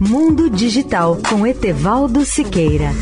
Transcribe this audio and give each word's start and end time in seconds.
Mundo 0.00 0.48
Digital 0.48 1.18
com 1.28 1.44
Etevaldo 1.44 2.24
Siqueira. 2.24 2.92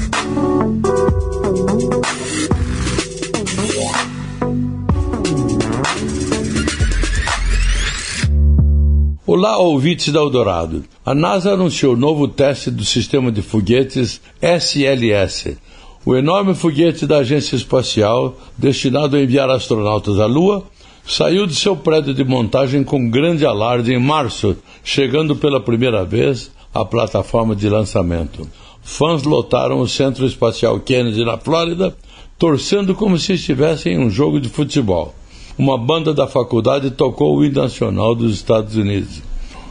Olá, 9.26 9.58
ouvintes 9.58 10.10
da 10.10 10.20
Eldorado. 10.20 10.84
A 11.04 11.14
NASA 11.14 11.52
anunciou 11.52 11.92
o 11.92 11.98
novo 11.98 12.26
teste 12.26 12.70
do 12.70 12.82
sistema 12.82 13.30
de 13.30 13.42
foguetes 13.42 14.18
SLS, 14.40 15.58
o 16.02 16.16
enorme 16.16 16.54
foguete 16.54 17.06
da 17.06 17.18
Agência 17.18 17.56
Espacial 17.56 18.38
destinado 18.56 19.16
a 19.16 19.20
enviar 19.20 19.50
astronautas 19.50 20.18
à 20.18 20.24
Lua 20.24 20.64
saiu 21.06 21.46
de 21.46 21.54
seu 21.54 21.76
prédio 21.76 22.14
de 22.14 22.24
montagem 22.24 22.82
com 22.82 23.10
grande 23.10 23.44
alarde 23.44 23.92
em 23.92 24.00
março, 24.00 24.56
chegando 24.82 25.36
pela 25.36 25.60
primeira 25.60 26.02
vez 26.02 26.55
à 26.80 26.84
plataforma 26.84 27.56
de 27.56 27.68
lançamento. 27.68 28.48
Fãs 28.82 29.22
lotaram 29.24 29.80
o 29.80 29.88
Centro 29.88 30.26
Espacial 30.26 30.78
Kennedy 30.80 31.24
na 31.24 31.36
Flórida, 31.36 31.96
torcendo 32.38 32.94
como 32.94 33.18
se 33.18 33.32
estivessem 33.32 33.94
em 33.94 33.98
um 33.98 34.10
jogo 34.10 34.40
de 34.40 34.48
futebol. 34.48 35.14
Uma 35.58 35.78
banda 35.78 36.12
da 36.12 36.26
faculdade 36.26 36.90
tocou 36.90 37.36
o 37.36 37.44
hino 37.44 37.62
nacional 37.62 38.14
dos 38.14 38.34
Estados 38.34 38.76
Unidos. 38.76 39.22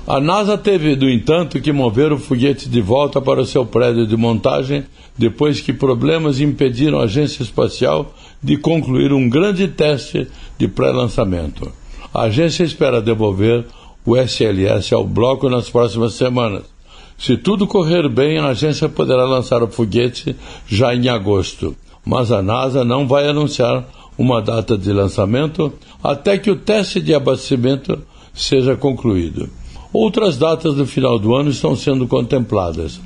A 0.07 0.19
NASA 0.19 0.57
teve, 0.57 0.95
no 0.95 1.09
entanto, 1.09 1.61
que 1.61 1.71
mover 1.71 2.11
o 2.11 2.17
foguete 2.17 2.67
de 2.67 2.81
volta 2.81 3.21
para 3.21 3.41
o 3.41 3.45
seu 3.45 3.65
prédio 3.65 4.05
de 4.05 4.17
montagem 4.17 4.83
depois 5.17 5.61
que 5.61 5.73
problemas 5.73 6.39
impediram 6.39 6.99
a 6.99 7.03
agência 7.03 7.41
espacial 7.41 8.13
de 8.41 8.57
concluir 8.57 9.13
um 9.13 9.29
grande 9.29 9.67
teste 9.67 10.27
de 10.57 10.67
pré-lançamento. 10.67 11.71
A 12.13 12.23
agência 12.23 12.63
espera 12.63 13.01
devolver 13.01 13.65
o 14.05 14.15
SLS 14.15 14.93
ao 14.93 15.05
bloco 15.05 15.49
nas 15.49 15.69
próximas 15.69 16.13
semanas. 16.13 16.74
Se 17.17 17.37
tudo 17.37 17.65
correr 17.65 18.09
bem, 18.09 18.37
a 18.37 18.47
agência 18.47 18.89
poderá 18.89 19.25
lançar 19.25 19.63
o 19.63 19.67
foguete 19.67 20.35
já 20.67 20.93
em 20.93 21.07
agosto. 21.07 21.75
Mas 22.05 22.31
a 22.31 22.41
NASA 22.41 22.83
não 22.83 23.07
vai 23.07 23.27
anunciar 23.27 23.85
uma 24.17 24.41
data 24.41 24.77
de 24.77 24.91
lançamento 24.91 25.73
até 26.03 26.37
que 26.37 26.51
o 26.51 26.55
teste 26.55 27.01
de 27.01 27.13
abastecimento 27.13 27.99
seja 28.33 28.75
concluído. 28.75 29.49
Outras 29.91 30.37
datas 30.37 30.75
do 30.75 30.85
final 30.85 31.17
do 31.17 31.33
ano 31.33 31.49
estão 31.49 31.75
sendo 31.75 32.07
contempladas. 32.07 32.99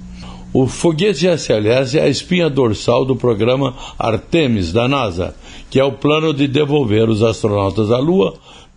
O 0.52 0.66
foguete 0.66 1.28
SLS 1.28 1.96
é 1.96 2.02
a 2.02 2.10
espinha 2.10 2.50
dorsal 2.50 3.06
do 3.06 3.16
programa 3.16 3.76
Artemis 3.98 4.74
da 4.74 4.88
NASA, 4.88 5.36
que 5.70 5.80
é 5.80 5.84
o 5.84 5.92
plano 5.92 6.34
de 6.34 6.48
devolver 6.48 7.08
os 7.08 7.22
astronautas 7.22 7.92
à 7.92 8.00
Lua 8.00 8.34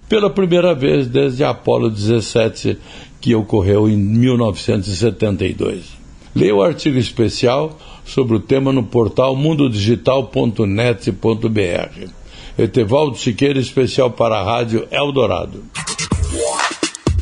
pela 0.08 0.30
primeira 0.30 0.74
vez 0.74 1.06
desde 1.06 1.44
Apollo 1.44 1.90
17, 1.90 2.78
que 3.20 3.34
ocorreu 3.34 3.86
em 3.88 3.96
1972. 3.96 6.02
Leia 6.34 6.54
o 6.54 6.62
artigo 6.62 6.98
especial 6.98 7.78
sobre 8.04 8.36
o 8.36 8.40
tema 8.40 8.72
no 8.72 8.82
portal 8.82 9.36
mundodigital.net.br. 9.36 12.10
Etevaldo 12.58 13.16
Siqueira, 13.16 13.58
especial 13.58 14.10
para 14.10 14.40
a 14.40 14.42
Rádio 14.42 14.86
Eldorado. 14.90 15.64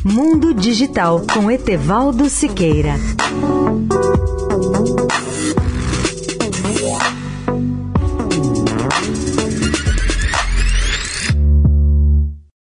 Mundo 0.03 0.53
Digital 0.53 1.21
com 1.31 1.49
Etevaldo 1.51 2.27
Siqueira. 2.27 2.95